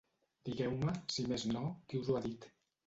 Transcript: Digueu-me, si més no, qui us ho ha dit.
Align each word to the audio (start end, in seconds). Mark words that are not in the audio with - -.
Digueu-me, 0.49 0.95
si 1.17 1.27
més 1.35 1.47
no, 1.53 1.65
qui 1.87 2.03
us 2.05 2.13
ho 2.13 2.21
ha 2.21 2.25
dit. 2.29 2.55